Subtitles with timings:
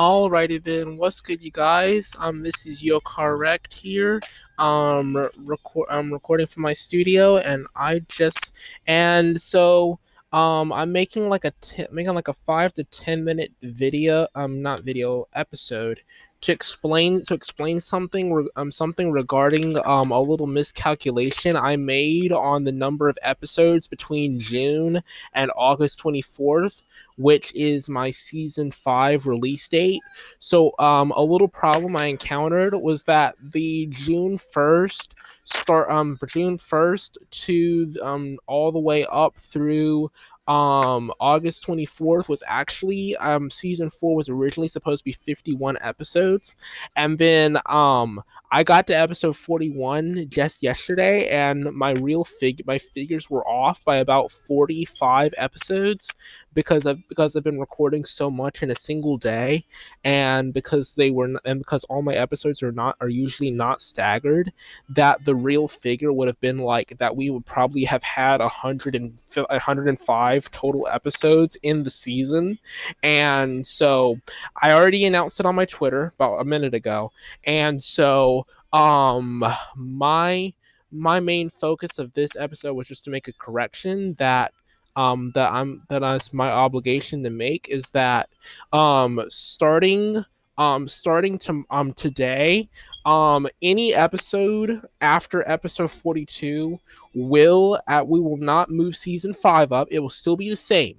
[0.00, 2.16] Alrighty then, what's good, you guys?
[2.18, 4.18] Um, this is YoCarWrecked here.
[4.58, 5.88] Um, record.
[5.90, 8.54] I'm recording from my studio, and I just
[8.86, 9.98] and so
[10.32, 14.26] um, I'm making like a t- making like a five to ten minute video.
[14.34, 16.00] Um, not video episode
[16.42, 22.64] to explain to explain something um something regarding um a little miscalculation I made on
[22.64, 25.02] the number of episodes between June
[25.34, 26.82] and August 24th,
[27.16, 30.02] which is my season 5 release date.
[30.38, 35.14] So um a little problem I encountered was that the June 1st
[35.44, 40.10] start um for June 1st to um all the way up through
[40.50, 46.56] um August 24th was actually um season 4 was originally supposed to be 51 episodes.
[46.96, 48.22] And then um
[48.52, 53.84] I got to episode 41 just yesterday and my real fig my figures were off
[53.84, 56.12] by about 45 episodes
[56.52, 59.64] because I've because I've been recording so much in a single day
[60.04, 64.52] and because they were and because all my episodes are not are usually not staggered
[64.88, 68.94] that the real figure would have been like that we would probably have had 100
[68.96, 72.58] and 105 total episodes in the season.
[73.02, 74.18] And so
[74.60, 77.12] I already announced it on my Twitter about a minute ago.
[77.44, 78.39] And so
[78.72, 79.44] um
[79.76, 80.52] my
[80.92, 84.52] my main focus of this episode was just to make a correction that
[84.96, 88.28] um, that I'm that is my obligation to make is that
[88.72, 90.24] um, starting
[90.60, 92.68] um, starting to um, today
[93.06, 96.78] um, any episode after episode 42
[97.14, 100.96] will at we will not move season 5 up it will still be the same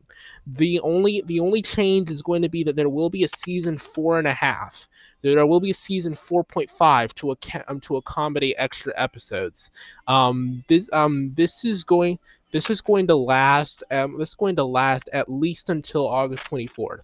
[0.48, 3.78] the only the only change is going to be that there will be a season
[3.78, 4.88] four and a half
[5.22, 9.70] there will be a season 4.5 to ac- um, to accommodate extra episodes
[10.08, 12.18] um this um this is going
[12.52, 13.84] this is going to last.
[13.90, 17.00] Um, this is going to last at least until August 24th.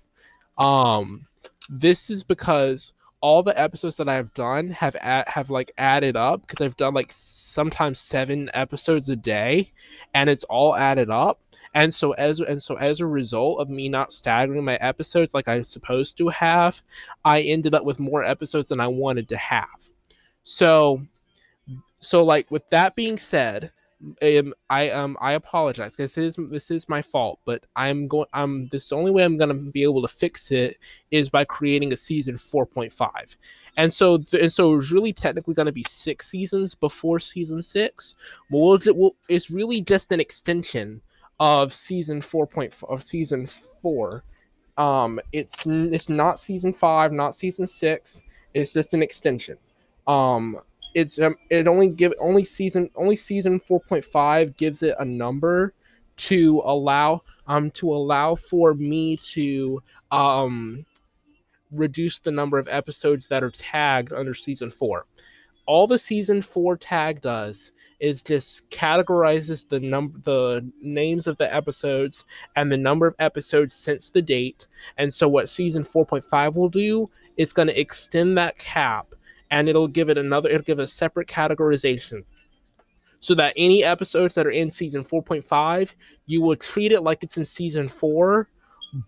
[0.58, 1.26] Um,
[1.70, 6.42] this is because all the episodes that I've done have at, have like added up
[6.42, 9.72] because I've done like sometimes seven episodes a day,
[10.14, 11.40] and it's all added up.
[11.74, 15.48] And so as and so as a result of me not staggering my episodes like
[15.48, 16.82] I'm supposed to have,
[17.26, 19.92] I ended up with more episodes than I wanted to have.
[20.44, 21.02] So
[22.00, 23.72] so like with that being said,
[24.22, 25.96] um, I um I apologize.
[25.96, 28.28] because This is this is my fault, but I'm going.
[28.34, 30.78] I'm this only way I'm gonna be able to fix it
[31.12, 33.38] is by creating a season 4.5,
[33.78, 38.16] and so th- and so it's really technically gonna be six seasons before season six.
[38.52, 41.02] But we'll, we'll it's really just an extension
[41.40, 43.48] of season 4.5 of season
[43.82, 44.24] four.
[44.78, 48.24] Um, it's it's not season five, not season six.
[48.54, 49.58] It's just an extension.
[50.06, 50.60] Um,
[50.94, 55.74] it's um, it only give only season only season 4.5 gives it a number
[56.18, 59.82] to allow um to allow for me to
[60.12, 60.86] um
[61.72, 65.06] reduce the number of episodes that are tagged under season 4
[65.66, 71.54] all the season 4 tag does is just categorizes the number the names of the
[71.54, 72.26] episodes
[72.56, 74.68] and the number of episodes since the date.
[74.98, 79.08] And so what season 4.5 will do is going to extend that cap
[79.52, 82.24] and it'll give it another it'll give a separate categorization.
[83.20, 85.94] So that any episodes that are in season 4.5
[86.26, 88.48] you will treat it like it's in season 4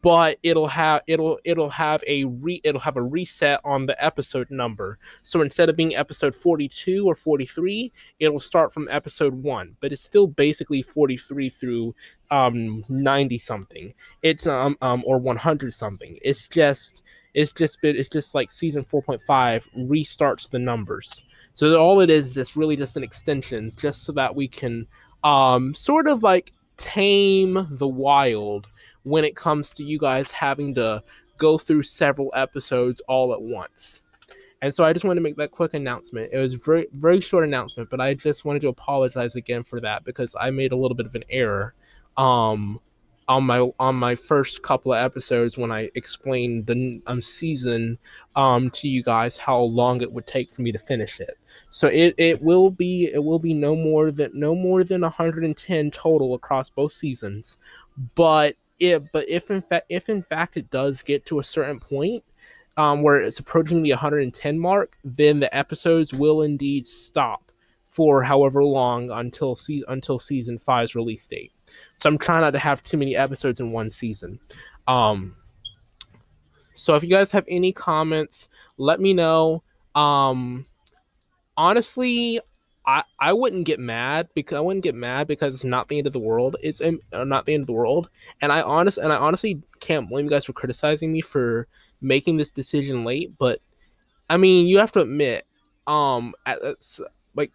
[0.01, 4.49] but it'll have it'll it'll have a re it'll have a reset on the episode
[4.51, 4.97] number.
[5.23, 10.03] So instead of being episode 42 or 43 it'll start from episode 1 but it's
[10.03, 11.93] still basically 43 through
[12.31, 16.17] um 90 something it's um, um or 100 something.
[16.21, 17.03] It's just
[17.33, 21.23] it's just been it's just like season 4.5 restarts the numbers.
[21.53, 24.87] So all it is is really just an extension, just so that we can
[25.23, 28.67] um sort of like tame the wild
[29.03, 31.03] when it comes to you guys having to
[31.37, 34.01] go through several episodes all at once.
[34.61, 36.31] And so I just wanted to make that quick announcement.
[36.33, 40.03] It was very very short announcement, but I just wanted to apologize again for that
[40.03, 41.73] because I made a little bit of an error.
[42.17, 42.81] Um,
[43.29, 47.99] on my on my first couple of episodes when I explained the um, season
[48.35, 51.37] um, to you guys how long it would take for me to finish it.
[51.69, 55.91] So it, it will be it will be no more than no more than 110
[55.91, 57.59] total across both seasons.
[58.15, 61.79] But if but if in fact if in fact it does get to a certain
[61.79, 62.23] point
[62.77, 67.48] um, where it's approaching the 110 mark, then the episodes will indeed stop
[67.99, 71.51] for however long until se- until season five's release date.
[71.97, 74.39] So I'm trying not to have too many episodes in one season.
[74.87, 75.35] Um,
[76.73, 79.63] so if you guys have any comments, let me know.
[79.95, 80.65] Um,
[81.57, 82.39] honestly,
[82.87, 86.07] I, I wouldn't get mad because I wouldn't get mad because it's not the end
[86.07, 86.55] of the world.
[86.63, 88.09] It's um, uh, not the end of the world,
[88.41, 91.67] and I honest and I honestly can't blame you guys for criticizing me for
[91.99, 93.33] making this decision late.
[93.37, 93.59] But
[94.29, 95.45] I mean, you have to admit,
[95.85, 96.33] um,
[97.35, 97.51] like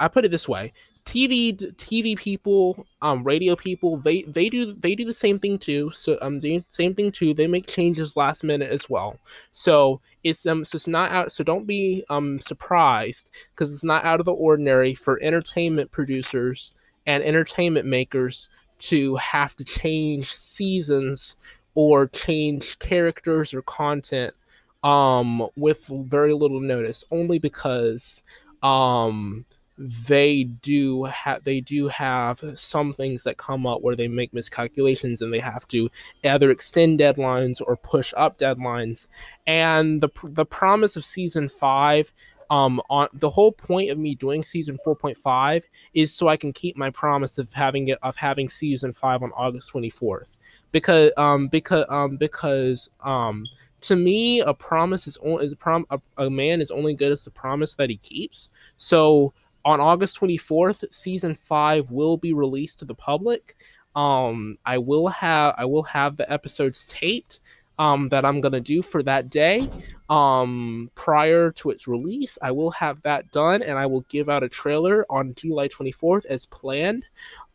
[0.00, 0.72] I put it this way:
[1.04, 5.90] TV TV people, um, radio people, they they do they do the same thing too.
[5.92, 7.34] So um, the same thing too.
[7.34, 9.18] They make changes last minute as well.
[9.52, 11.32] So it's um, so it's not out.
[11.32, 16.74] So don't be um surprised because it's not out of the ordinary for entertainment producers
[17.06, 18.48] and entertainment makers
[18.78, 21.36] to have to change seasons
[21.74, 24.34] or change characters or content
[24.82, 28.22] um with very little notice only because
[28.62, 29.44] um
[29.76, 35.20] they do have they do have some things that come up where they make miscalculations
[35.20, 35.90] and they have to
[36.22, 39.08] either extend deadlines or push up deadlines.
[39.46, 42.12] And the the promise of season 5
[42.50, 45.62] um on the whole point of me doing season 4.5
[45.94, 49.32] is so I can keep my promise of having it of having season 5 on
[49.32, 50.36] August 24th
[50.70, 53.44] because um because um because um
[53.80, 57.12] to me a promise is only is a prom a, a man is only good
[57.12, 58.50] as the promise that he keeps.
[58.76, 59.32] So
[59.64, 63.56] on August 24th, season five will be released to the public.
[63.96, 67.40] Um, I will have I will have the episodes taped
[67.78, 69.66] um, that I'm gonna do for that day.
[70.10, 74.42] Um, prior to its release, I will have that done, and I will give out
[74.42, 77.06] a trailer on July 24th as planned.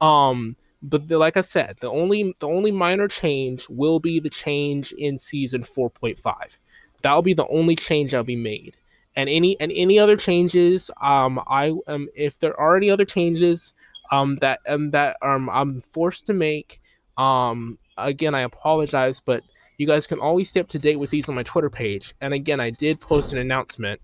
[0.01, 4.29] Um, but the, like I said, the only the only minor change will be the
[4.29, 6.57] change in season 4.5.
[7.01, 8.75] That will be the only change that'll be made
[9.19, 13.73] and any and any other changes um i um if there are any other changes
[14.13, 16.79] um that um that um i'm forced to make
[17.17, 19.43] um again i apologize but
[19.77, 22.13] you guys can always stay up to date with these on my twitter page.
[22.21, 23.99] And again i did post an announcement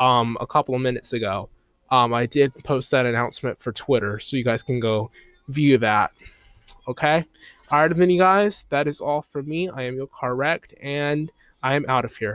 [0.00, 1.48] um a couple of minutes ago.
[1.90, 5.10] Um i did post that announcement for twitter so you guys can go
[5.48, 6.12] view that.
[6.88, 7.24] Okay?
[7.70, 9.68] All right then you guys that is all for me.
[9.68, 11.30] I am YoCarWrecked and
[11.62, 12.32] i am out of here